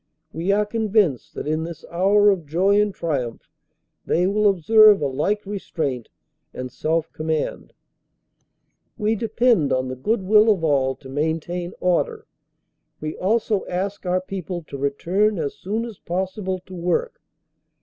[0.33, 3.47] We are convinced that in this hour of joy and triumph
[4.03, 6.09] they will observe a like restraint
[6.55, 7.73] and self command.
[8.97, 12.25] "We depend on the goodwill of all to maintain order.
[12.99, 17.21] We also ask our people to return as soon as possible to work.